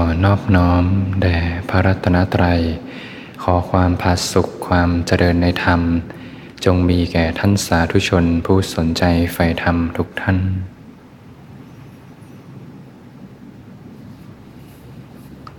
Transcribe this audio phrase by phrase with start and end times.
[0.00, 0.84] อนอบน้อม
[1.22, 1.38] แด่
[1.68, 2.60] พระรัตนตรัย
[3.42, 5.80] ขอความผาสุขความเจริญในธรรม
[6.64, 9.02] จงมีแก่ท่านสาธุชนผู้สนใจ
[9.32, 10.38] ใฝ่ธรรมทุกท่าน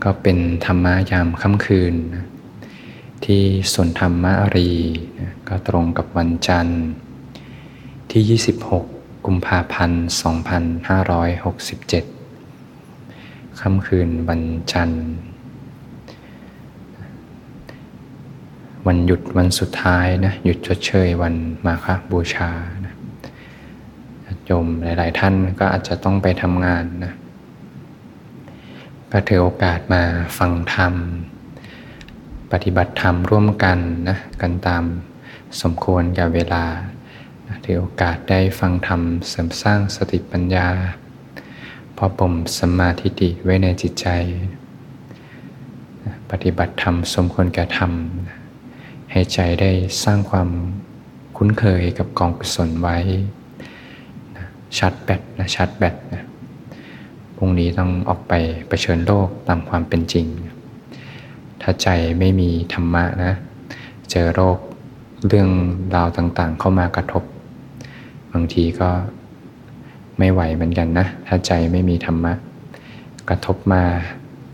[0.03, 1.95] ก็เป็นธรรมะยามค่ำคืน
[3.25, 3.43] ที่
[3.73, 4.71] สนธรรมะรี
[5.47, 6.81] ก็ตรงกับวันจันทร์
[8.11, 8.23] ที่
[8.63, 12.12] 26 กุมภาพันธ์ 2567
[13.67, 15.05] ค่ำคืนวันจันทร์
[18.87, 22.51] วันหยุดวันสุดท้ายนะหยุดชดเชยวันมาฆบูชา
[22.85, 22.93] นะ
[24.45, 27.13] โยมหลาย ๆ ท่านก็อาจจะต้องไปทำงานนะ
[29.11, 30.03] ก็ถือโอกาสมา
[30.37, 30.93] ฟังธรรม
[32.51, 33.77] ปฏิบัติธรรมร่วมกัน
[34.09, 34.83] นะกันตาม
[35.61, 36.65] สมควรกับเวลา
[37.63, 40.67] ถือโอกาสได้ฟังธรรมเสริมสร้างสติปัญญา
[41.97, 44.07] พอบ่มสมาธิิไว้ในจิตใจ
[46.29, 47.91] ปฏิบัติธรรมสมควรแก่ธรรม
[49.11, 49.71] ให้ใจได้
[50.03, 50.49] สร้างความ
[51.37, 52.97] คุ้นเคยกับกองกุศลไว้
[54.77, 56.23] ชัดแบตนะชัดแบตนะ
[57.35, 58.33] พรุ่งนี้ต้องออกไป
[58.67, 60.25] ไปเชิญโลกตามความเป็นจริง
[61.61, 61.87] ถ้าใจ
[62.19, 63.33] ไม่มีธรรมะนะ
[64.11, 64.57] เจอโรค
[65.27, 65.49] เรื่อง
[65.95, 67.23] ราวต่างๆ เข้ามากระทบ
[68.33, 68.89] บางทีก็
[70.17, 72.33] ไม่ไหวเหมือนกันนะ ถ้าใจไม่มีธรรมะ
[73.29, 73.83] กระทบมา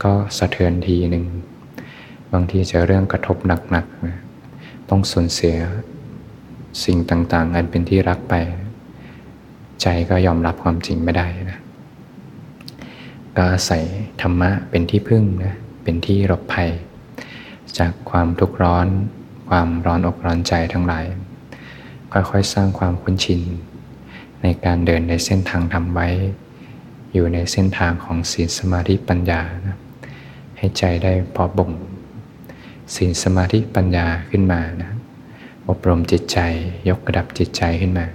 [0.03, 1.25] ก็สะเทือนทีหนึ่ง
[2.33, 3.37] บางทีเจอเรื่องกระทบ
[3.71, 4.17] หนักๆนะ
[4.89, 5.55] ต้องสูญเสีย
[6.83, 8.33] สิ่งต่างๆ อันเป็นที่รักไป
[9.81, 11.59] ใจก็ยอมรับความจริงไม่ได้นะ
[13.35, 13.83] ก็อาศัย
[14.21, 16.69] ธรรมะเป็นที่พึ่งนะเป็นที่หลบภัย
[17.77, 18.87] จากความทุกข์ร้อน
[19.49, 21.05] ความร้อนอกร้อนใจทั้งหลาย
[22.11, 23.41] ค่อยๆ สร้างความคุ้นชิน
[24.43, 26.07] ในการเดินในเส้นทางทำไว้
[27.13, 29.77] อยู่ในเส้นทางของศีลสมาธิปัญญานะ
[30.57, 31.71] ให้ใจได้พอบ่ม
[32.95, 34.91] ศีลสมาธิปัญญาขึ้นมานะ
[35.69, 36.39] อบรมจิตใจ
[36.89, 38.05] ยกระดับจิตใจขึ้นมา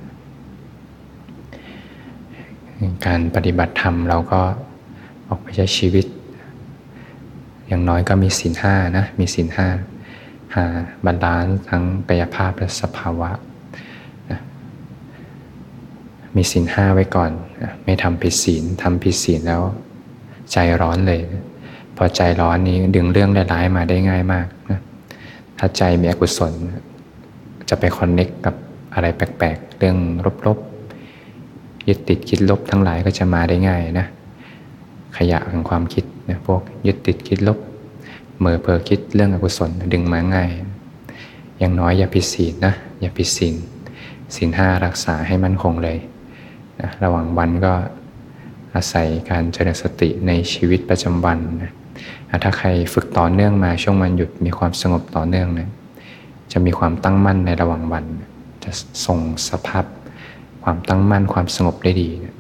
[3.06, 4.40] การปฏิบัติธรรมเราก็
[5.28, 6.06] ออกไปใช้ชีวิต
[7.66, 9.68] อย่างน้อยก็มีศีลห้านะมีศีลห้า
[10.54, 10.64] หา
[11.04, 13.30] balance ทั้งกายภาพและสภาวะ
[16.36, 17.30] มีศีลห้าไว้ก่อน
[17.84, 19.62] ไม่ทำผิดศีลทำผิดศีลแล้ว
[20.52, 21.20] ใจร้อนเลย
[21.96, 24.80] พอใจร้อนนี้ดึงเรื่องร้ายๆมาได้ง่ายมากนะ
[25.58, 26.52] ถ้าใจมีอกุศล
[27.68, 28.54] จะไป connect กับ
[28.94, 29.96] อะไรแปลกๆ เรื่อง
[30.46, 34.06] ลบๆ ยึดติดคิดลบทั้งหลายก็จะมาได้ง่ายนะ
[35.16, 37.58] ขยะของความคิดนะพวกยึดติดคิดลบ
[38.40, 40.50] เมื่อเพอคิดเรื่องอกุศลดึงมาง่าย
[41.58, 43.54] อย่างน้อยอย่าผิดศีลนะ อย่าผิดศีล
[44.34, 45.98] ศีลห้ารักษาให้มั่นคงเลย
[46.80, 47.72] นะระหว่างวันก็
[48.74, 51.72] อาศัยการเจริญสติในชีวิตประจำวันนะ
[52.44, 55.68] ถ้าใครฝึกต่อเนื่องมาช่วงวันหยุดมีความสงบต่อเนื่องนะ
[56.52, 58.04] จะมีความตั้งมั่นในระหว่างวัน
[58.64, 58.70] จะ
[59.06, 59.18] ส่ง
[59.48, 59.84] สภาพ
[60.64, 62.34] ความตั้งมั่นความสงบได้ดีนะ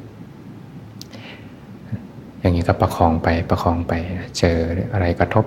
[2.40, 3.92] อย่างนี้ก็ประคองไปประคองไป
[4.38, 4.56] เจอ
[4.92, 5.44] อะไรกระทบ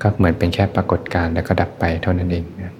[0.00, 2.74] ก็เหมือนเป็นแค่ปรากฏการณ์แล้วก็ดับไปเท่านั้นเองนะ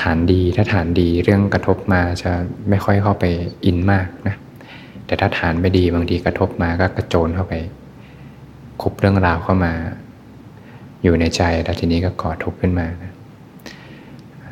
[0.00, 2.32] ฐานดีถ้าฐานดีเรื่องกระทบมาจะ
[2.68, 3.24] ไม่ค่อยเข้าไป
[3.64, 4.36] อินมากนะ
[5.06, 7.54] แต่ถ้าฐานไม่ดีบางทีกระทบมาก็กระโจนเข้าไป
[8.82, 9.72] คบเรื่องราวเข้ามา
[11.02, 13.12] อยู่ในใจแล้วทีนี้ก็ก่อทุกข์ขึ้นมานะ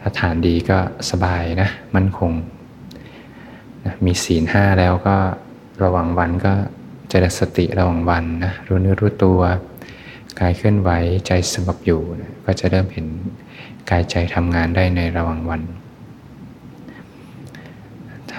[0.01, 0.79] ถ้าฐานดีก็
[1.11, 2.33] สบายนะมั่นคง
[3.85, 5.17] นะมีศีลห้าแล้วก็
[5.83, 6.53] ระวังวันก็
[7.09, 9.41] เจริญสติระวังวันนะรู้เนื้อรู้ตัว
[10.41, 10.91] กายเคลื่อนไหว
[11.27, 13.07] ใจสงบอยู่นะก็จะเริ่มเห็น
[13.91, 15.63] กายใจทำงานได้ในระหว่างวัน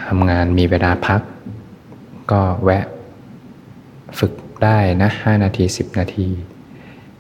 [0.08, 1.22] ทำงานมีเวลาพัก
[2.32, 2.86] ก็แวะ
[4.20, 6.28] ฝึกได้นะหนาทีสิบนาที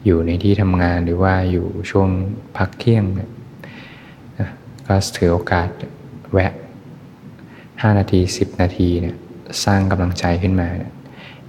[0.05, 2.09] อยู่ในที่ทำงานหรือว่าอยู่ช่วง
[2.57, 3.29] พักเที่ยงนะ
[4.87, 5.69] ก็ถือโอกาส
[6.31, 6.53] แวะ
[7.81, 9.15] ห้านาทีสิบนาทีเนี่ย
[9.65, 10.67] สร้างกำลังใจขึ้นมา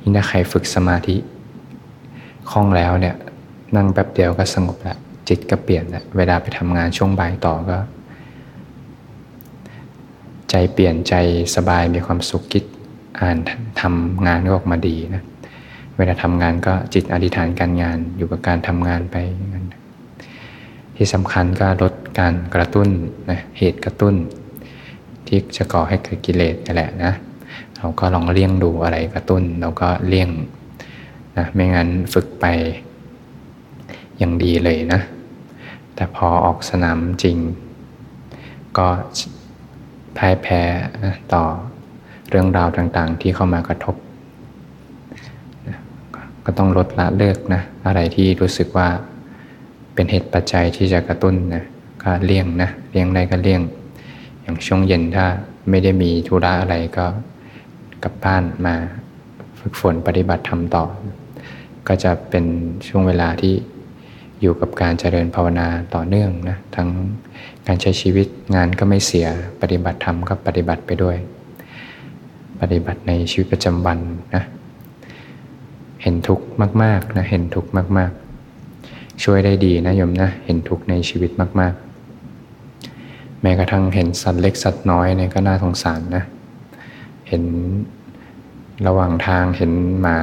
[0.00, 1.16] ยิ่งถ้าใครฝึกสมาธิ
[2.50, 3.14] คล่องแล้วเนี่ย
[3.76, 4.98] นั่งแป๊บเดียวก็สงบแล้ว
[5.28, 7.78] จิตก็เปลี่ยนแล้วเวลาไปทำงานช่วงบ่ายต่อก็
[10.50, 11.14] ใจเปลี่ยนใจ
[11.56, 12.64] สบายมีความสุขคิด
[13.20, 13.38] อ่าน
[13.80, 15.22] ทำงานก็ออกมาดีนะ
[15.96, 19.16] เวลาทำงานก็จิตอธิษฐานการงานอยู่กับการทำงานไป
[20.96, 22.88] ที่สำคัญก็ลดการกระตุ้น
[23.30, 24.14] นะเหตุกระตุ้น
[25.26, 27.12] ที่จะก่อให้เกิดกิเลสนั่นแหละนะ
[27.76, 30.30] เราก็ลองเลี่ยงดูอะไรกระตุ้น เราก็เลี่ยง
[31.36, 32.46] นะไม่งั้นฝึกไป
[34.22, 35.00] อย่างดีเลยนะ
[35.94, 37.36] แต่พอออกสนามจริง
[38.78, 38.86] ก็
[40.16, 40.60] พ่ายแพ้
[41.32, 41.44] ต่อ
[42.30, 43.96] เรื่องราวต่างๆ ที่เข้ามากระทบ
[46.44, 48.88] ก็ต้องลดละเลิกนะ อะไรที่รู้สึกว่า
[49.94, 51.64] เป็นเหตุปัจจัยที่จะกระตุ้นนะ
[52.02, 53.62] ก็เลี่ยงนะเลี่ยงได้ก็เลี่ยง
[54.42, 55.26] อย่างช่วงเย็นถ้า
[55.70, 57.06] ไม่ได้มีธุระอะไรก็
[58.02, 58.74] กลับบ้านมา
[59.58, 60.84] ฝึกฝนปฏิบัติธรรมต่อ
[61.88, 62.44] ก็จะเป็น
[62.88, 63.54] ช่วงเวลาที่
[64.42, 66.88] อยู่กับการเจริญภาวนาต่อเนื่องนะทั้ง
[67.66, 69.26] การใช้ชีวิตงานก็ไม่เสีย
[69.60, 71.16] ปฏิบัติธรรมก็ปฏิบัติไปด้วย
[72.60, 73.98] ปฏิบัติในชีวิตประจำวัน
[74.34, 74.44] นะ
[76.02, 76.46] เห็นทุกข์
[76.82, 78.10] มากๆนะเห็นทุกข์มาก
[78.66, 81.30] ๆ ช่วยได้ดีนะโยมนะเห็นทุกข์ในชีวิต
[81.60, 86.24] มาก ๆ แม้กระทั่งเห็นสัตว์เล็กสัตว์น้อยเนี่ยก็น่าสงสารนะ
[87.28, 87.42] เห็น
[88.86, 90.18] ระหว่างทางเห็นหมา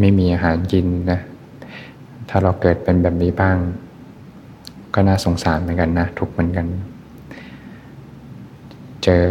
[0.00, 1.20] ไม่มีอาหารกินนะ
[2.36, 3.56] ถ้าเราเกิดเป็นแบบนี้บ้าง
[4.94, 6.66] ก็น่าสงสารเหมือนกันนะทุกเหมือนกัน
[9.04, 9.26] เจอ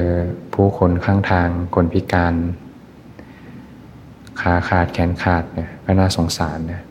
[0.54, 2.34] ผู้คนข้างทางคนพิการ
[4.42, 6.82] ขาขาดแขนขาดเนี่ยก็น่าสงสารนะ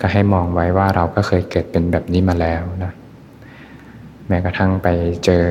[0.00, 2.92] ก็ให้มองไว้ว่าเราก็เคยเกิดเป็นแบบนี้มาแล้วนะ
[4.28, 4.88] แม้กระทั่งไป
[5.24, 5.44] เจอ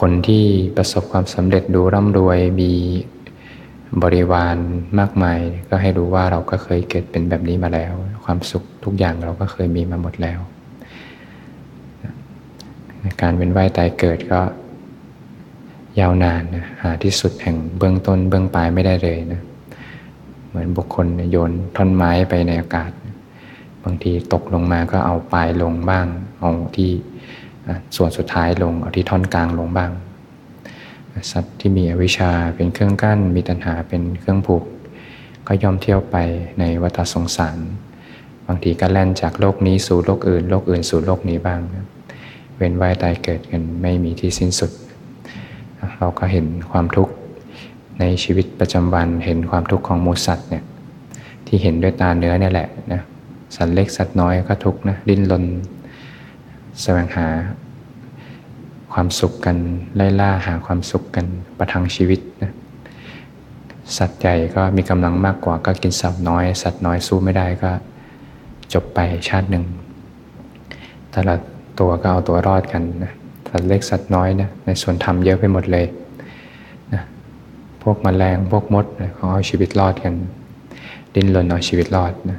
[0.00, 0.44] คนที่
[0.76, 2.72] ประสบความสำเร็จดูร่ำรวยมี
[4.02, 4.56] บริวาร
[4.98, 7.92] มากมาย ก็ให้รู้ว่าเราก็เคยเกิดเป็นแบบนี้มาแล้ว
[8.24, 10.40] ความสุขทุกอย่างเราก็เคยมีมาหมดแล้ว
[13.20, 14.40] การเป็นว่ายตายเกิดก็
[16.00, 19.42] ยาวนานนะหาที่สุดแห่งเบื้องต้นเบื้องปลายไม่ได้เลยนะ
[20.48, 22.90] เหมือนบุคคลโยนท่อนไม้ไปในอากาศ
[23.84, 26.06] บางทีตกลงมาก็เอาปลายลงบ้าง
[26.40, 26.90] เอาที่
[27.96, 29.90] ส่วนสุดท้ายลง เอาที่ท่อนกลางลงบ้าง
[31.32, 34.64] สัตว์ที่มีอวิชชาเป็นเครื่องกั้น มีตัณหาเป็นเครื่องผูก
[35.46, 36.16] ก็ย่อมเที่ยวไป
[36.58, 37.58] ในวัฏสงสาร
[38.46, 41.60] บางทีก็แล่นจากโลกนี้สู่โลกอื่น โลกอื่นสู่โลกนี้บ้าง
[42.56, 44.70] เวียนว่ายตายเกิดกันไม่มีที่สิ้นสุด
[45.98, 47.12] เราก็เห็นความทุกข์
[48.00, 50.64] ในชีวิตประจำวันเห็นความทุกข์ของมูสัตว์เนี่ย
[51.46, 53.02] ที่เห็นด้วยตาเนื้อเนี่ยแหละนะ
[53.56, 55.44] สัตว์เล็กสัตว์น้อยก็ทุกข์นะดิ้นรน
[56.82, 57.26] แสวงหา
[58.94, 59.56] ความสุขกัน
[59.96, 61.26] ไล่ล่าหาความสุขกัน
[61.58, 62.52] ประทังชีวิตนะ
[63.96, 67.70] สัตว์ใหญ่ก็มีกำลังมากกว่าก็กินสัตว์น้อย สัตว์น้อยสู้ไม่ได้ก็
[68.72, 68.98] จบไป
[69.28, 69.64] ชาติหนึ่ง
[71.10, 71.34] แต่ละ
[71.80, 73.12] ตัวก็เอาตัวรอดกันนะ
[73.48, 75.86] สัตว์เล็กสัตว์น้อยนะในส่วนทำเยอะไปหมดเลย
[76.92, 77.02] นะ
[77.82, 80.14] พวกมแมลงพวกมดนะเขาเอาชีวิตรอดกัน
[81.14, 82.38] ดิ้นรนเอาชีวิตรอดนะ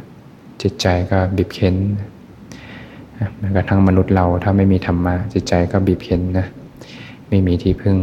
[0.62, 2.10] จิตใจก็บีบเค้นนะ
[3.40, 6.46] แม้กระทั่งมนุษย์เราถ้าไม่มีธรรมะจิตใจก็บีบเค็นนะ
[7.30, 7.98] ไม่มีที่พึ่ง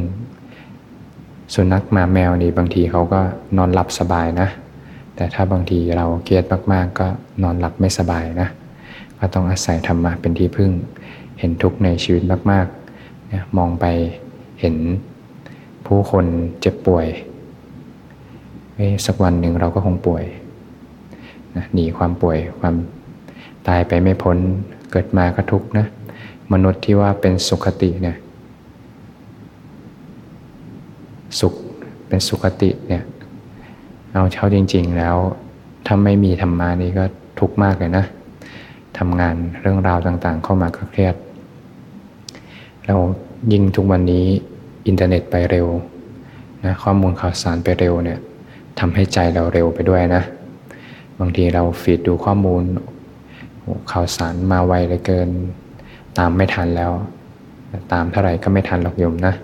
[1.55, 3.20] สุนัขหมาแมวนี่บางทีเขาก็
[3.56, 4.49] นอนหลับสบายนะ
[5.17, 7.06] แต่ถ้าบางทีเราเครียดมากๆ ก็
[7.43, 8.49] นอนหลับไม่สบายนะ
[9.19, 10.70] ก็ต้องอาศัยธรรมะเป็นที่พึ่ง
[11.38, 13.85] เห็นทุกข์ในชีวิตมากๆมองไป
[14.61, 14.76] เห็น
[15.87, 16.26] ผู้คน
[16.61, 17.06] เจ็บป่วย
[19.06, 20.25] สักวันหนึ่งเราก็คงป่วย
[21.75, 22.75] หนีความป่วยความ
[23.69, 24.38] ตายไปไม่พ้น
[24.92, 25.86] เกิดมาก็ทุกข์นะ
[26.52, 28.16] มนุษย์ที่ว่าเป็นสุขติเนี่ย
[31.40, 31.54] สุข
[32.08, 33.02] เป็นสุขติเนี่ย
[34.12, 35.16] เอาเช่าจริง ๆ แล้ว
[35.86, 37.04] ถ้าไม่มีธรรมานี่ก็
[37.40, 38.04] ทุกข์มากเลยนะ
[38.98, 41.14] ทำงานเรื่องราวต่างๆ เข้ามาก็เครียด
[42.86, 42.96] เรา
[43.52, 44.24] ยิ่งทุกวันนี้
[44.86, 45.66] อินเทอร์เน็ตไปเร็ว
[46.64, 48.18] นะข้อมูลข่าวสารไปเร็วเนี่ย
[48.78, 50.22] ทำให้ใจเราเร็วไปด้วยนะ
[51.20, 52.62] บางทีเรา feed ดูข้อมูล
[53.90, 55.28] ข่าวสารมาไวเหลือเกิน
[56.19, 56.92] ตามไม่ทันแล้ว
[57.92, 59.35] ตามเท่าไหร่ก็ไม่ทันหรอกโยมนะ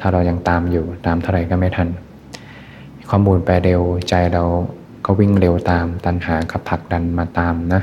[0.00, 1.88] ถ้าเรายังตามอยู่ตามเท่าไหร่ก็ไม่ทัน
[3.10, 4.42] ข้อมูลไปเร็วใจเรา
[5.04, 7.82] ก็วิ่งเร็วตามตันหากับผลักดันมาตามนะ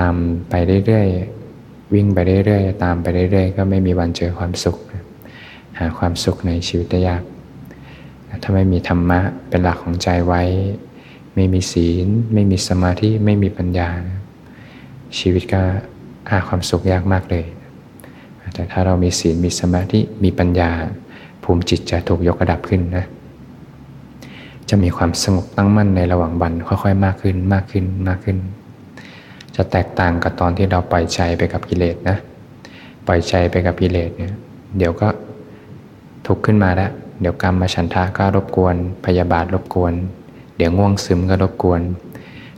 [0.00, 0.14] ตาม
[0.50, 0.54] ไป
[0.86, 4.76] เรื่อยๆวิ่งไปเรื่อยๆตามไปเรื่อยๆก็ไม่มีวันเจอความสุข
[5.78, 7.22] หาความสุขในชีวิตได้ยาก
[8.42, 10.42] ถ้าไม่มีธรรมะเป็นหลักของใจไว้
[11.34, 13.88] ไม่มีศีล ไม่มีสมาธิไม่มีปัญญา
[15.18, 15.62] ชีวิตก็
[16.30, 17.44] หาความสุขยากมากเลย
[18.54, 20.70] แต่ถ้าเรามีศีลมีสมาธิมีปัญญา
[21.42, 23.04] ภูมิจิตจะถูกยกระดับขึ้นนะ
[24.68, 28.38] จะมีความสงบตั้งมั่นในระหว่างวันค่อยๆ มากขึ้นมากขึ้นมากขึ้น
[29.56, 32.16] จะแตกต่างกับตอนที่เราปล่อยใจไปกับกิเลสนะ
[33.06, 34.34] ปล่อยใจไปกับกิเลสเนี่ย
[34.78, 35.08] เดี๋ยวก็
[36.26, 38.74] ทุกข์ขึ้นมาแล้ว เดี๋ยวกรรมมาฉันทะก็รบกวน
[39.06, 39.92] พยาบาทรบกวน
[40.56, 41.80] เดี๋ยวง่วงซึมก็รบกวน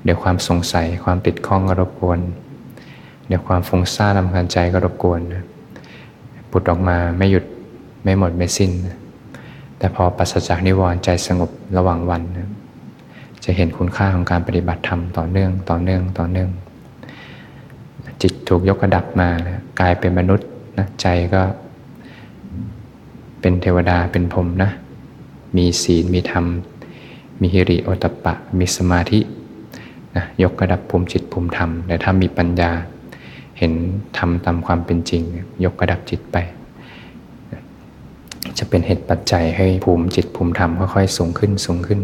[0.05, 2.19] เดี๋ยวความสงสัยความติดข้องก็รบกวน
[3.27, 5.21] เดี๋ยวความฟุ้งซ่านลำคาญใจก็รบกวน
[6.51, 7.45] ปุดออกมาไม่หยุด
[8.05, 8.71] ไม่หมดไม่สิ้น
[9.79, 12.23] แต่พอปัสจากนิวรณ์ใจสงบระหว่างวัน
[13.45, 16.51] จะเห็นคุณค่าของการปฏิบัติธรรมต่อเนื่องต่อเนื่องต่อเนื่อง
[18.23, 19.29] จิตถูกยกระดับมา
[19.81, 21.43] กลายเป็นมนุษย์นะใจก็
[23.41, 24.71] เป็นเทวดาเป็นพรมนะ
[25.57, 26.45] มีศีลมีธรรม
[27.41, 29.21] มีฮิริโอตปะ มีสมาธิ
[30.17, 32.71] นะยกระดับภูมิจิตภูมิธรรมแต่ถ้ามีปัญญา
[33.59, 33.73] เห็น
[34.19, 35.23] ธรรมตามความเป็นจริง
[35.65, 36.37] ยกระดับจิตไป
[38.59, 42.01] จะเป็นเหตุปัจจัยให้ภูมิจิตภูมิธรรมค่อยๆสูงขึ้นสูงขึ้น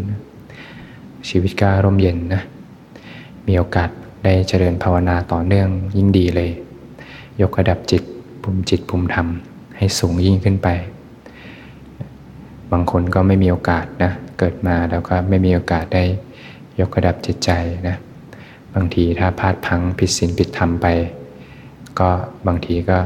[1.29, 2.41] ชีวิตก็ร่มเย็นนะ
[3.47, 3.89] มีโอกาส
[4.23, 6.51] ได้เจริญภาวนาต่อเนื่องยิ่งดีเลย
[7.41, 8.03] ยกระดับจิต
[8.41, 9.27] ภูมิจิตภูมิธรรม
[9.77, 10.67] ให้สูงยิ่งขึ้นไป
[12.71, 16.03] บางคนก็ไม่มีโอกาสนะเกิดมาแล้วก็ไม่มีโอกาสได้
[16.79, 17.49] ยกระดับจิตใจ
[17.87, 17.97] นะ
[18.75, 20.87] บางทีถ้าพลาดพังผิดศีลผิดธรรมไป
[21.99, 22.09] ก็
[22.47, 22.97] บางทีก็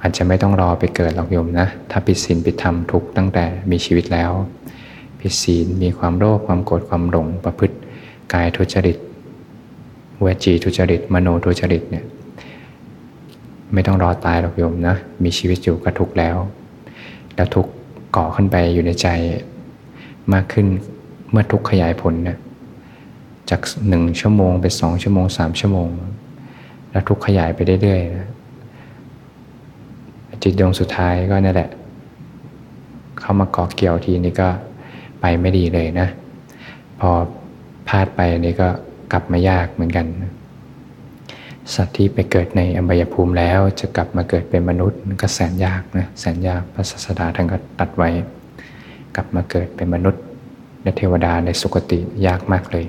[0.00, 4.32] อาจจะไม่ต้องรอไปเกิดหรอกโยมนะ ถ้าผิดศีลผิดธรรมทุกตั้งแต่มีชีวิตแล้ว
[5.20, 7.76] ผิดศีลมีความโลภความโกรธความหลงประพฤติ
[8.32, 8.96] กายทุจริต
[10.22, 12.04] เวจีทุจริต มโนทุจริตเนี่ย
[13.72, 16.36] ไม่ต้องรอตายหรอกโยมนะ มีชีวิตอยู่ก็ทุกแล้ว
[17.34, 17.66] แล้วทุก
[18.16, 19.08] ก่อขึ้นไปอยู่ในใจ
[20.32, 20.66] มากขึ้น
[21.32, 22.38] เมื่อทุกขยายผลเนี่ย
[23.50, 25.88] จากหนึ่งชั่วโมงเป็นสองชั่วโมงสามชั่วโมง
[26.90, 28.28] แล้วทุกขยายไปเรื่อยๆนะ
[30.42, 31.70] จิตดวงสุดท้ายก็นั่นแหละ
[33.20, 34.48] เข้ามาเกาะเกี่ยวทีนี้ก็
[35.20, 36.08] ไปไม่ดีเลยนะ
[37.00, 37.10] พอ
[37.88, 38.68] พลาดไปนี่ก็
[39.12, 40.06] กลับมายากเหมือนกัน
[41.74, 48.10] สัตว์ที่ไปเกิดในอบายภูมิแล้วจะกลับมาเกิดเป็นมนุษย์ก็แสนยากนะแสนยากพระศาสดาท่านก็ตัดไว้
[49.16, 50.22] กลับมาเกิดเป็นมนุษย์
[50.96, 52.86] เทวดาในสุคติยากมากเลย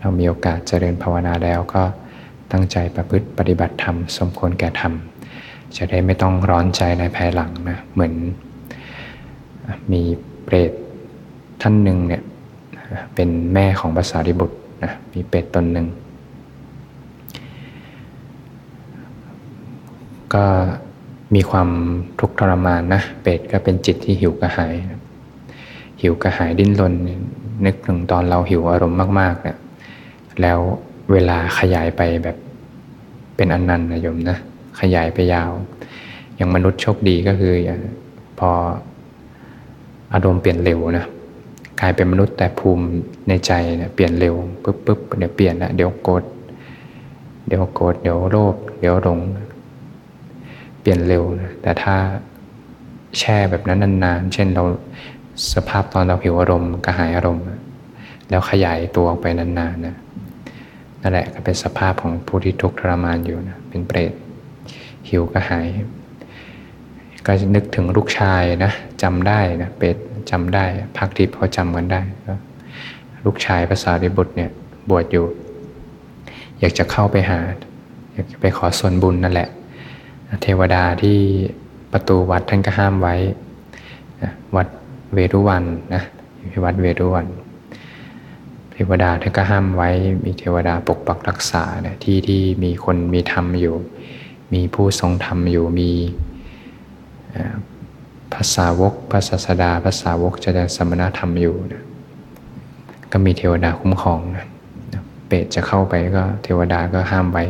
[0.00, 1.82] เรามีโอกาสเจริญภาวนาแล้วก็
[2.52, 4.92] ตั้งใจประพฤติปฏิบัติธรรม สมควรแก่ธรรม
[5.76, 8.14] จะได้ไม่ต้องร้อนใจในภายหลังนะเหมือน
[9.92, 10.02] มี
[10.44, 10.72] เปรต
[11.62, 12.22] ท่านหนึ่งเนี่ย
[13.14, 15.86] เป็นแม่ของภาษาริบุตรนะมีเป็ดตนหนึ่ง
[20.34, 20.44] ก็
[21.34, 21.68] มีความ
[22.20, 25.00] ทุกข์ทรมานนะเป็ดก็เป็นจิตที่หิวกระหายนะ
[26.00, 26.94] หิวกระหายดิ้นรน
[27.66, 29.56] นึกถึงตอนเราหิวอารมณ์มากๆเนะี่ย
[30.42, 30.58] แล้ว
[31.12, 32.36] เวลาขยายไปแบบ
[33.36, 34.38] เป็นอนนันต์นะโยมนะ
[34.80, 35.50] ขยายไปยาว
[36.36, 37.54] อย่างมนุษย์โชคดีก็คือ
[38.38, 38.50] พอ
[40.12, 41.06] อารมณ์เปลี่ยนเร็วนะ
[41.80, 42.86] กลายเป็นมนุษย์แต่ภูมิ
[43.28, 46.24] ในใจเนี่ยเปลี่ยนเร็วปุ๊บปุ๊บเดี๋ยวเปลี่ยนละเดี๋ยวโกรธ
[47.46, 49.20] เดี๋ยวโกรธเดี๋ยวโลภเดี๋ยวหลง
[50.80, 51.96] เปลี่ยนเร็วนะแต่ถ้า
[53.18, 54.64] แช่แบบนั้นนานๆ เช่นเรา
[55.52, 57.44] สภาพตอนเราหิวอารมณ์กระหายอารมณ์
[58.28, 59.96] แล้วขยายตัวออกไปนานๆนะ
[61.02, 64.12] นั่นแหละก็เป็นสภาพของผู้ที่ทุกข์ทรมานอยู่นะเป็นเปรต
[65.08, 65.66] หิวกระหาย
[67.26, 69.96] ก็นึกถึงลูกชายนะจำได้นะเปรต
[70.30, 70.64] จำได้
[70.96, 72.00] พักทิพย์เขาจำกันได้
[73.24, 74.50] ลูกชายภาษาริบุตรเนี่ย
[74.90, 75.26] บวชอยู่
[76.58, 77.40] อยากจะเข้าไปหา
[78.12, 79.48] อยากไปขอส่วนบุญนั่นแหละ
[80.42, 81.18] เทวดาที่
[81.92, 83.14] ประตูวัดท่านก็ห้ามไว้
[84.56, 84.66] วัด
[85.14, 86.02] เวรุวันนะ
[86.50, 87.26] ที่วัดเวรุวัน
[88.72, 89.90] เทวดาท่านก็ห้ามไว้
[90.24, 93.76] มีเทวดาปกปักรักษาเนี่ยที่ที่มีคนมีธรรมอยู่
[94.52, 95.90] มีผู้ทรงธรรมอยู่มี
[98.34, 101.84] ภาษาวกภาษาสดาภาษาวกจะได้สมณธรรมอยู่นะ
[103.12, 104.46] ก็มีเทวดาคุ้มครองนะ
[105.26, 107.44] เปรตจะเข้าไปก็เทวดาก็ห้ามไว้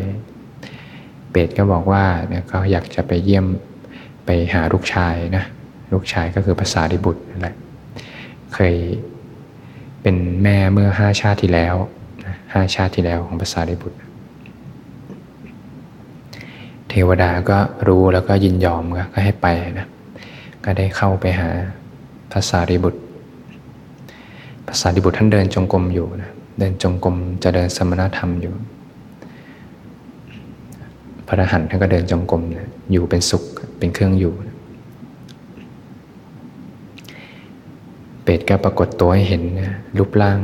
[1.30, 3.46] เปรตก็บอกว่าเนี่ยก็อยากจะไปเยี่ยม
[4.24, 5.44] ไปหาลูกชายนะ
[5.92, 7.56] ลูกชายก็คือภาษาดิบุตรนั่นแหละ
[8.54, 8.74] เคย
[10.02, 11.74] เป็นแม่เมื่อห้าชาติที่แล้ว
[12.52, 13.98] ห้าชาติที่แล้วของภาษาดิบุตร
[16.88, 18.82] เทวดาก็รู้แล้วก็ยินยอม
[19.14, 19.46] ก็ให้ไป
[19.78, 19.88] นะ
[20.64, 21.50] ก็ได้เข้าไปหา
[22.32, 23.00] ภาษาริบุตร
[24.68, 28.54] ภาษาริบุตรท่านเดินจงกรมอยู่นะเดินจงกรมจะเดินสมณธรรมอยู่
[31.26, 33.42] พระอรหันต์ท่านก็เดินจงกรมนะอยู่เป็นสุข
[33.78, 34.55] เป็นเครื่องอยู่นะ
[38.26, 40.40] เปรตก็ปรากฏตัวให้เห็นนะรูปร่าง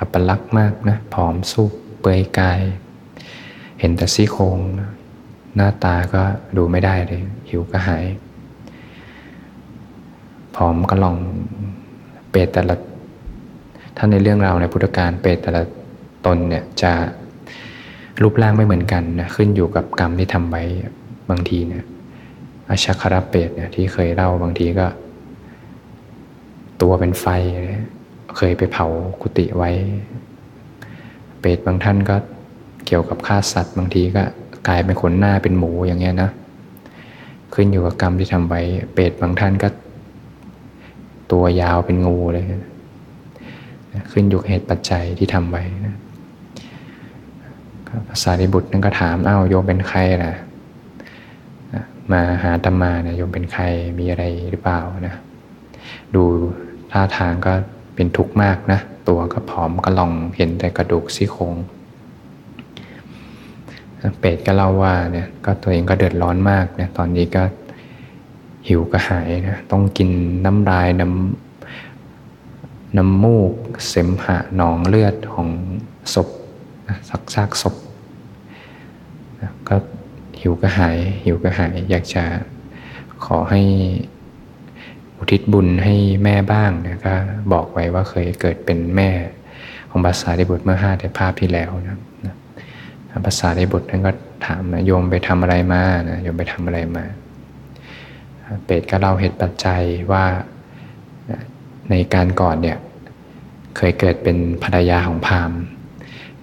[0.00, 2.60] อัปลักษณ์มากนะผอมสุกเปื่อยกาย
[3.80, 4.58] เห็นแต่ซี่โครง
[5.56, 6.22] หน้าตาก็
[6.56, 8.04] ดูไม่ได้เลย หิวก็หาย
[10.56, 11.16] ผอมก็ลอง
[12.30, 12.76] เปรตแต่ละ
[13.96, 15.62] ท่านในเรื่องราวในพุทธการเปรตแต่ละ
[16.26, 16.92] ตนเนี่ยจะ
[18.22, 20.62] รูปร่างไม่เหมือนกันนะขึ้นอยู่กับกรรมที่ทำไว้
[21.30, 21.84] บางทีเนี่ย
[22.70, 24.86] อาชาคาราเปรตเนี่ยที่เคยเล่าบางทีก็
[26.82, 27.26] ตัวเป็นไฟ
[28.36, 28.86] เคยไปเผา
[29.20, 29.70] กุฏิไว้
[31.40, 32.16] เปรตบางท่านก็
[32.86, 34.22] เกี่ยวกับฆ่าสัตว์ บางทีก็
[34.68, 36.30] กลายเป็นขนหน้าเป็นหมูอย่างเงี้ยนะ
[37.54, 39.68] ขึ้นอยู่กับกรรมที่ทำไว้ เปรตบางท่านก็
[41.32, 42.44] ตัวยาวเป็นงูเลย
[44.12, 45.96] ขึ้นอยู่เหตุปัจจัยที่ทำไว้นะ
[48.08, 50.34] ภาษาริบุตรนั่นก็ถามอ้าวโยมเป็นใครนะ
[52.12, 53.64] มาหาตมานะโยมเป็นใคร
[53.98, 55.14] มีอะไรหรือเปล่านะ
[56.14, 56.24] ดู
[56.92, 57.52] ท่าทางก็
[57.94, 61.54] เป็นทุกข์มากนะ ตัวก็ผอมก็ลองเห็นแต่กระดูกซี่โครง
[64.18, 67.42] เปรตก็เล่าว่าเนี่ยก็ตัวเองก็เดือดร้อนมากเนี่ยตอนนี้ก็
[68.68, 70.10] หิวกระหายนะต้องกิน
[70.44, 73.52] น้ำลายน้ำน้ำมูก
[73.88, 75.48] เสมหะหนองเลือดของ
[76.14, 76.28] ศพ
[77.08, 77.74] สักซากศพ
[79.68, 79.76] ก็
[80.40, 82.24] หิวกระหายหิวกระหาย อยากจะ
[83.24, 83.62] ขอให้
[85.20, 87.14] อุทิศบุญให้แม่บ้างนะก็
[87.52, 89.10] บอกไว้ว่าเคยเกิดเป็นแม่
[89.90, 91.98] ของภาษาดิบุตรเมื่อห้าแต่ภาพที่แล้วนะ
[93.26, 94.12] ภาษาดิบุตรท่านก็
[94.46, 97.04] ถามนะโยมไปทำอะไรมานะโยมไปทำอะไรมา
[98.64, 100.24] เปรตก็เล่าเหตุปัจจัยว่า
[101.90, 102.78] ในการก่อนเนี่ย
[103.76, 105.60] เคยเกิดเป็นภรรยาของพราหมณ์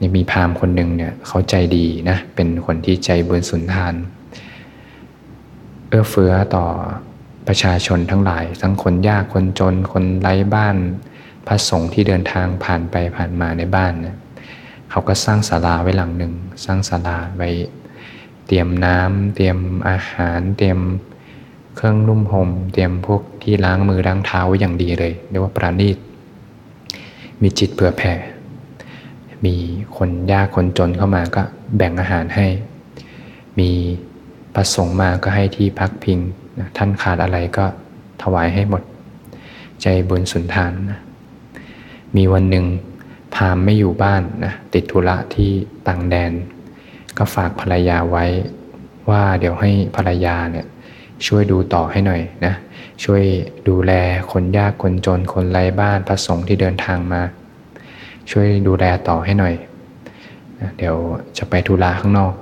[0.02, 3.94] ยังมีพราหมณ์คนหนึ่งเนี่ยเขาใจดีนะเป็นคนที่ใจบุญสุนทาน
[5.88, 6.66] เอื้อเฟื้อต่อ
[7.48, 10.76] ประชาชนทั้งหลาย ทั้งคนยากคนจน คนไร้บ้าน
[11.48, 14.18] พระสงฆ์ที่เดินทางผ่านไปผ่านมาในบ้านเนี่ย
[14.90, 16.34] เขาก็สร้างศาลาไว้หลังหนึ่ง
[16.66, 17.50] สร้างศาลาไว้
[18.48, 19.58] เตรียมน้ำเตรียม
[19.90, 20.80] อาหาร เตรียม
[21.76, 25.98] เครื่องนุ่มห่ม เตรียมพวกที่ล้างมือล้างเท้าไว้อย่างดีเลยเรียกว่าปราณีต
[27.42, 28.14] มีจิตเผื่อแผ่
[29.46, 29.56] มี
[29.98, 31.42] คนยากคนจนเข้ามาก็
[31.78, 32.48] แบ่งอาหารให้
[33.60, 33.72] มี
[34.56, 36.20] ประสงค์มาก็ให้ที่พักพิง
[36.78, 37.66] ท่านขาดอะไรก็
[38.22, 38.84] ถวายให้หมด
[39.82, 41.00] ใจบุญสุนทานนะ
[42.16, 42.66] มีวันหนึ่ง
[43.36, 45.52] พามไม่อยู่บ้านนะติดธุระที่
[45.88, 46.32] ต่างแดน
[47.18, 48.26] ก็ฝากภรรยาไว้
[49.10, 50.66] ว่าเดี๋ยวให้ภรรยาเนี่ย
[51.28, 52.54] ช่วยดูต่อให้หน่อยนะ
[53.04, 53.24] ช่วย
[53.70, 53.92] ดูแล
[54.32, 57.22] คนยากคนจนคนไร้บ้านพระสงฆ์ที่เดินทางมา
[58.32, 59.56] ช่วยดูแลต่อให้หน่อย
[60.60, 60.96] นะเดี๋ยว
[61.38, 62.34] จะไปธุระข้างนอก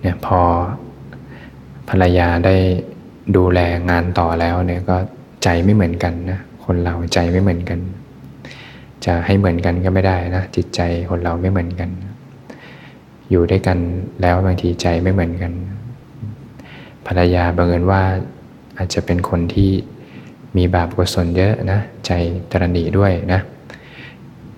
[0.00, 0.40] เนี่ยพอ
[1.88, 2.56] ภรรยาได้
[3.36, 3.60] ดูแล
[3.90, 4.96] งานต่อแล้วเนี่ยก็
[5.44, 7.78] ใจไม่เหมือนกันนะคนเราใจไม่เหมือนกัน
[9.04, 10.80] จะให้เหมือนกันก็ไม่ได้นะจิตใจ
[11.10, 11.90] คนเราไม่เหมือนกัน
[13.30, 13.78] อยู่ด้วยกัน
[14.22, 15.52] แล้วบางทีใจไม่เหมือนกัน
[17.06, 18.02] ภรรยาบังเอิญว่า
[18.78, 19.70] อาจจะเป็นคนที่
[20.56, 22.10] มีบาปกุศลเยอะนะใจ
[22.50, 23.40] ตรณีด้วยนะ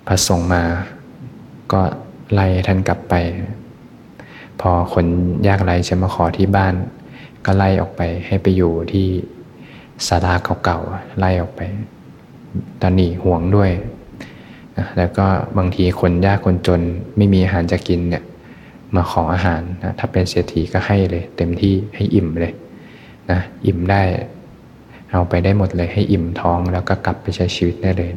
[0.07, 0.63] พระสงฆ์มา
[1.71, 1.81] ก็
[2.33, 3.13] ไล่ท่านกลับไป
[4.61, 5.05] พอคน
[5.47, 6.73] ยากไร้จะมาขอที่บ้าน
[7.45, 9.07] ก็ไล่ออกไป ให้ไปอยู่ที่
[10.07, 11.61] ศาลาเก่าๆไล่ออกไป
[12.81, 13.71] ตอนนี้ห่วงด้วย
[14.77, 15.25] นะแล้วก็
[15.57, 16.81] บางทีคนยากคนจน
[17.17, 18.23] ไม่มีอาหารจะกินเนี่ย
[18.95, 22.53] มาขออาหารนะถ้าเป็นเศรษฐีก็ให้เลย เต็มที่ให้อิ่มเลย
[23.31, 24.01] นะอิ่มได้
[25.11, 28.11] เอาไปได้หมดเลยให้อิ่มท้องแล้วก็กลับไปใช้ชีวิตได้เลย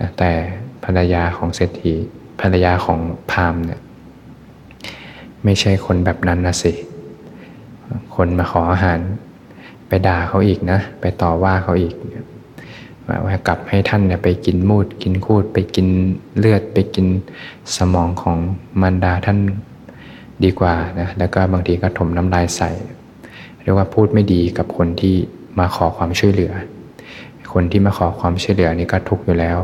[0.00, 0.30] นะแต่
[0.84, 1.92] ภรรยาของเศรษฐี
[2.40, 2.98] ภรรยาของ
[3.30, 3.80] พามเนี่ย
[5.44, 6.72] ไม่ใช่คนแบบนั้นนะสิ
[8.16, 9.00] คนมาขออาหาร
[9.88, 11.94] ไปด่าเขาอีกนะ ไปต่อว่าเขาอีก
[13.24, 15.88] ว่ากลับให้ท่านเนี่ยไปกินมูดกินคูด ไปกิน
[16.38, 17.06] เลือดไปกิน
[17.76, 18.36] สมองของ
[18.80, 19.38] มารดาท่าน
[20.44, 22.70] ดีกว่านะแล้วก็บางทีก็ถมน้ำลายใส่
[23.62, 25.14] เรียกว่าพูดไม่ดีกับคนที่
[25.58, 26.52] มาขอความช่วยเหลือ
[27.52, 29.58] คนที่มาขอความช่วยเหลือนี่ก็ทุกข์อยู่แล้ว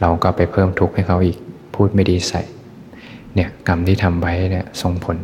[0.00, 1.38] เราก็ไปเพิ่มทุกข์ให้เขาอีก
[1.74, 2.42] พูดไม่ดีใส่
[3.34, 5.16] เนี่ยกรรมที่ทำไว้เนี่ยส่งผล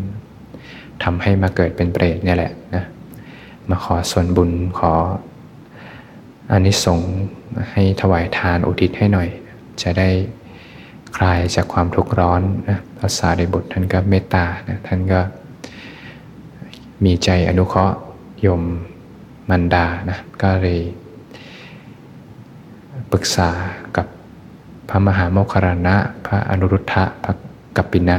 [1.04, 2.84] ทำให้มาเกิดเป็นเปรตเนี่ยแหละนะ
[3.68, 4.92] มาขอส่วนบุญขอ
[6.50, 7.12] อานิสงส์
[7.70, 9.28] ให้ถวายทานอุทิศให้หน่อย
[9.82, 10.08] จะได้
[11.16, 15.20] คลายจากความทุกข์ร้อนนะภาษาในบทท่านก็เมตตานะท่านก็
[17.04, 17.96] มีใจอนุเคราะห์
[18.46, 18.62] ยม
[19.50, 20.80] มันดานะก็เลย
[23.12, 23.50] ปรึกษา
[23.96, 24.06] กับ
[24.88, 27.32] พระมหาโมคคารณะ พระอนุรุทธะพระ
[27.76, 28.18] กัปปินะ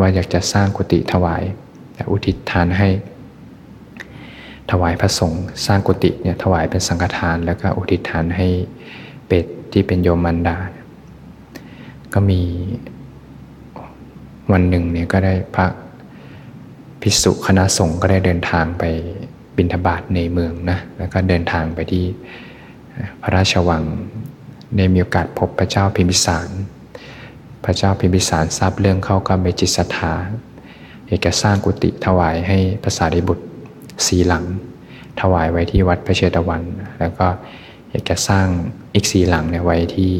[0.00, 1.42] ว่าอยากจะสร้างกุฏิถวาย
[1.94, 2.88] และอุทิศทานให้
[4.70, 8.48] ถวายพระสงฆ์สร้างกุฏิเนี่ยถวายเป็นสังฆทาน แล้วก็อุทิศทานให้
[9.26, 10.56] เป็ดที่เป็นโยมมันดา
[12.14, 12.40] ก็มี
[14.52, 15.66] วันหนึ่งเนี่ยก็ได้พระ
[17.00, 18.84] ภิกษุคณะสงฆ์ก็ได้เดินทางไป
[19.56, 22.04] บิณฑบาตในเมืองนะแล้วก็เดินทางไปที่
[23.22, 23.84] พระราชวัง
[24.76, 26.48] ได้มีโอกาสพบพระเจ้าพิมพิสาร
[27.64, 30.14] พระเจ้าพิมพิสารทราบเรื่องเข้าก็ไปจิตศรัทธา
[31.08, 33.44] อยากจะสร้างกุฏิถวายให้พระสารีบุตร
[34.06, 34.44] สีหลัง
[35.20, 36.62] ถวายไว้ที่วัดพระเชตวัน
[37.00, 37.26] แล้วก็
[37.90, 38.46] อยากจะสร้าง
[38.94, 40.10] อีกสีหลังเนี่ยไว้ที่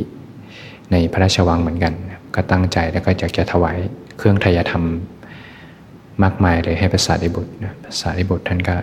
[0.90, 1.94] ในพระราชวังเหมือนกัน
[2.34, 3.76] ก็ตั้งใจแล้วก็อยากจะถวาย
[4.18, 4.84] เครื่องทยธรรม
[6.22, 7.52] มากมายเลยให้พระสารีบุตร
[7.84, 8.76] พระสารีบุตรท่านก็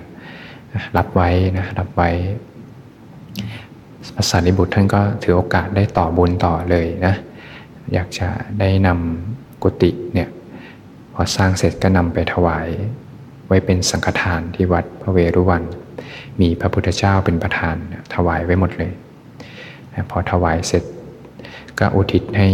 [0.97, 2.09] รับไว้นะรับไว้
[4.15, 7.15] พระสารีบุตรท่านก็ถือโอกาสได้ต่อบุญต่อเลยนะ
[7.93, 8.27] อยากจะ
[8.59, 10.29] ได้นำกุฏิเนี่ย
[11.21, 12.67] อสร้างเสร็จก็นำไปถวาย
[13.47, 15.63] ไว้เป็นสังฆทานที่วัดพระเวรุวัน
[16.41, 17.75] มีพระพุทธเจ้าเป็นประธาน
[18.15, 18.91] ถวายไว้หมดเลย
[20.09, 20.83] พอถวายเสร็จ
[21.79, 22.47] ก็อุทิศให้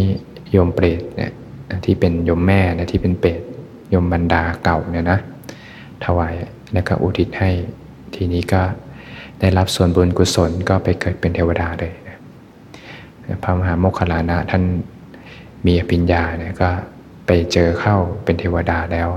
[0.51, 1.31] โยมเปรตเนี่ย
[1.85, 3.41] ที่เป็นโยมแม่นะที่เป็นเปรต
[3.89, 5.19] โยมบรรดาเก่าเนี่ยนะ
[6.05, 6.33] ถวาย
[6.73, 7.49] แล้วก็อุทิศให้
[8.15, 8.61] ทีนี้ก็
[9.39, 12.17] ได้รับส่วนบุญกุศลก็ไปเกิดเป็นเทวดาเลยนะ
[13.43, 14.63] พระมหาโมคคลานะท่าน
[15.65, 16.69] มีอภิญญาเนี่ยก็
[17.27, 19.09] ไปเจอเข้าเป็นเทวดาแล้ว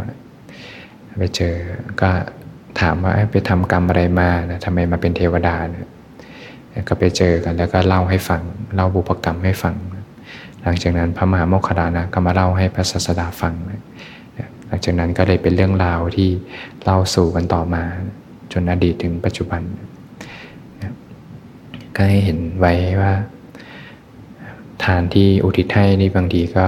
[1.18, 1.54] ไปเจอ
[2.00, 2.10] ก็
[2.80, 5.88] ถามว่าไปทำกรรมอะไรมานะทำไมมาเป็นเทวดานะ
[6.88, 8.42] ก็ไปเจอกันแล้วก็เล่าให้ฟัง
[8.74, 9.74] เล่าบุพกรรมให้ฟัง
[10.62, 13.54] หลังจากนั้นพระมหาโมคคลานะก็มาเล่าให้พระศาสดาฟัง
[14.66, 16.30] หลังจากนั้นก็เลยเป็นเรื่องราวที่
[16.84, 17.82] เล่าสู่กันต่อมา
[18.52, 19.62] จนอดีตถึงปัจจุบัน
[21.96, 23.12] ก็ให้เห็นไว้ว่า
[24.84, 26.66] ทานที่อุทิศให้นี่บางทีก็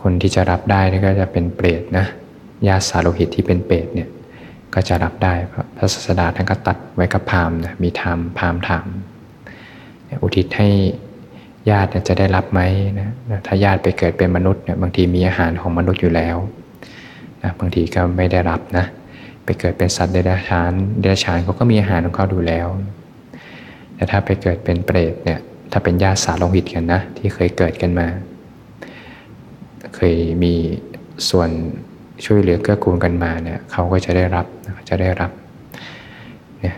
[0.00, 2.06] คนที่จะรับได้นี่ก็จะเป็นเปรตนะ
[2.68, 4.08] ญาติสาโลหิตที่เป็นเปรตเนี่ย
[4.74, 5.34] ก็จะรับได้
[5.76, 8.86] พระศาสดาท่านก็ตัดไว้กับพามนะมีธรรมพามถาม
[10.22, 10.68] อุทิศให้
[11.70, 12.60] ญาติจะได้รับไหม
[12.98, 13.08] นะ
[13.46, 16.36] ถ้าญาติไปเกิดเป็นมนุษย์เนี่ยบางทีมีอาหารของมนุษย์อยู่แล้ว
[17.42, 18.84] นะบางทีก็ไม่ได้รับนะ
[19.44, 22.66] ไปเกิดเป็นสัตว์เดรัจฉานเดรัจฉานเขาก็มีอาหารของเขาดูแล้ว
[23.94, 25.38] แต่ถ้าไปเกิดเป็นเปรตเนี่ย
[25.72, 28.06] ถ้าเป็นญาติสาโลหิตกันนะที่เคยเกิดกันมา
[29.96, 30.54] เคยมี
[31.30, 31.50] ส่วน
[32.24, 34.46] ช่วยเหลือเกื้อกูลกันมาเนี่ยเขาก็จะได้รับ
[34.88, 35.30] จะได้รับ
[36.60, 36.76] เนี่ย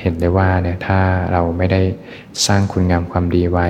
[0.00, 0.98] เห็นได้ว่าเนี่ยถ้า
[1.32, 1.80] เราไม่ได้
[2.46, 3.68] สร้างคุณงามความดีไว้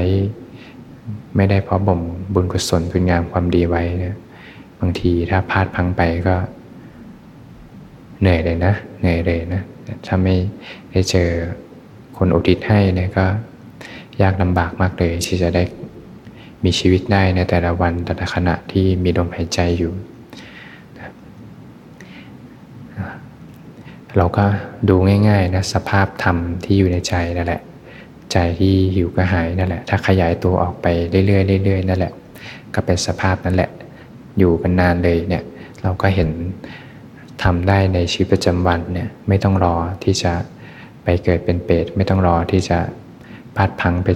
[1.36, 2.00] ไม่ได้เพราะบ่ม
[2.34, 4.16] บุญกุศลคุณงามความดีไว้เนี่ย
[4.80, 6.36] บางทีถ้าพลาดพังไปก็
[8.20, 9.62] เหนื่อยเลยนะเหนื่อยเลยนะ
[10.06, 10.36] ถ้าไม่
[10.92, 11.28] ได้เจอ
[12.16, 13.26] คนอุทิศให้เนี่ยก็
[14.22, 15.62] ยากลำบากมากเลยที่จะได้
[16.64, 19.92] มีชีวิตได้ในแต่ละวันแต่ละขณะที่มีลมหายใจอยู่
[24.16, 24.44] เราก็
[24.88, 24.96] ดู
[25.28, 27.62] ง่ายๆนะสภาพธรรมที่อยู่ในใจนั่นแหละ
[28.32, 30.86] ใจที่หิวกระหายนั่นแหละ ถ้าขยายตัวออกไป
[31.26, 32.12] เรื่อยๆเรื่อยๆนั่นแหละ
[32.74, 33.70] ก็เป็นสภาพนั่นแหละ
[34.38, 35.44] อยู่กันนานเลยเนี่ย
[35.82, 36.30] เราก็เห็น
[37.42, 40.32] ทำได้ในชีวิตประจำวันเนี่ยไม่ต้องรอที่จะ
[41.04, 42.78] ไปเกิดเป็นเปรตไม่ต้องรอที่จะ
[43.56, 44.08] พัดพังไป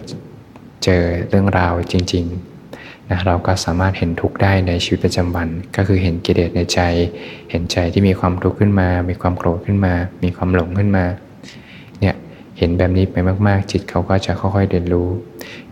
[0.85, 6.81] เจอเรื่องราวจริงๆนะเราก็สามารถเห็นทุกข์ได้ในชีวิตประจำวัน ก็คือเห็นกิเลสในใจ
[7.51, 9.94] เห็นใจที่มีความทุกข์ขึ้นมา มีความโกรธขึ้นมา
[10.25, 11.05] มีความหลงขึ้นมา
[12.01, 12.14] เนี่ย
[12.59, 13.16] เห็นแบบนี้ไป
[13.47, 15.09] มากๆ จิตเขาก็จะค่อยๆเรียนรู้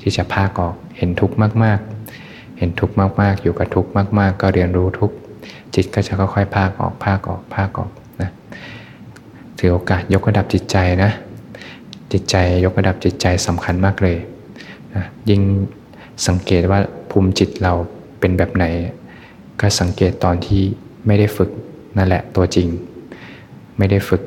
[0.01, 5.16] ที่จะพากออกเห็นทุกข์มากๆ เห็นทุกข์มากๆ อยู่กับทุกข์มาก ๆ ก็เรียนรู้ทุกข์
[5.75, 8.31] จิตก็จะค่อยๆพากออกพากออกพากออกนะ
[9.59, 11.11] ถือโอกาสยกระดับจิตใจนะ
[12.12, 14.18] จิตใจยกระดับจิตใจสำคัญมากเลย
[14.94, 15.42] นะยิ่ง
[16.26, 17.72] สังเกตว่าภูมิจิตเรา
[18.20, 18.64] เป็นแบบไหน
[19.61, 20.62] ก็สังเกตตอนที่
[21.07, 21.50] ไม่ได้ฝึก
[21.96, 22.68] นั่นแหละตัวจริง
[23.78, 24.22] ไม่ได้ฝึก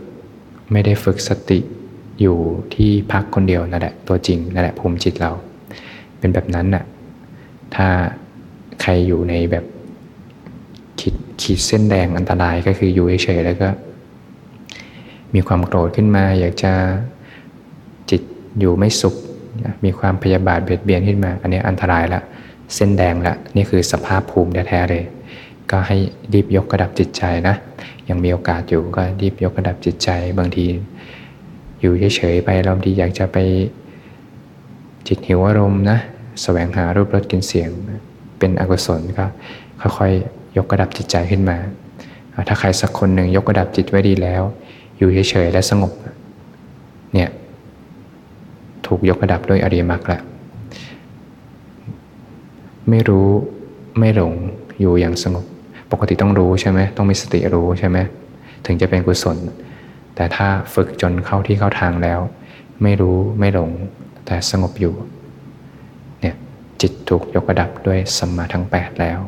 [0.71, 1.59] ไม่ได้ฝึกสติ
[2.21, 2.37] อยู่
[2.75, 5.31] ที่พักคนเดียวนั่นแหละตัวจริงนั่นแหละภูมิจิตเรา
[6.19, 6.83] เป็นแบบนั้นน่ะ
[7.75, 7.87] ถ้า
[8.81, 9.65] ใครอยู่ในแบบ
[10.99, 13.69] ขีดขีดเส้นแดงอันตรายก็คืออยู่เฉยๆแล้วก็
[15.33, 16.73] มีความโกรธขึ้นมา อยากจะ
[18.09, 18.21] จิต
[18.59, 19.15] อยู่ไม่สุข
[19.85, 22.21] มีความพยาบาทเบียดเบียนขึ้นมา อันนี้อันตรายละ
[22.75, 25.03] เส้นแดงละนี่คือสภาพภูมิแท้ๆเลย
[25.71, 25.97] ก็ให้
[26.33, 27.55] รีบยกกระดับจิตใจนะ
[28.09, 30.65] ยังมีโอกาสอยู่ก็รีบยกระดับจิตใจ บางที
[31.81, 33.37] อยู่เฉยๆไปบางทีอยากจะไป
[35.07, 35.97] จิตหิวอารมณ์นะ
[36.41, 37.69] แสวงหารูปรสกลิ่นเสียง
[38.39, 39.25] เป็นอกุศลก็
[39.97, 41.57] ค่อยๆยกกระดับจิตใจขึ้นมา
[42.47, 44.43] ถ้าใครสักคนหนึ่งยกกระดับจิตไว้ดีแล้ว
[44.97, 45.91] อยู่เฉยๆและสงบ
[47.13, 47.29] เนี่ย
[48.87, 50.19] ถูกยกระดับด้วยอริยมรรคละ
[52.89, 53.29] ไม่รู้
[53.99, 54.33] ไม่หลง
[54.79, 55.45] อยู่อย่างสงบ
[55.91, 57.97] ปกติต้องรู้ใช่ไหมต้องมีสติรู้ใช่ไหม
[58.65, 59.37] ถึงจะเป็นกุศล
[60.15, 62.19] แต่ถ้าฝึกจนเข้าที่เข้าทางแล้ว
[62.83, 63.71] ไม่รู้ไม่หลง
[64.25, 64.93] แต่สงบอยู่
[66.21, 66.35] เนี่ย
[66.81, 69.19] จิตถูกยกระดับด้วยสัมมาทั้ง 8 แล้ว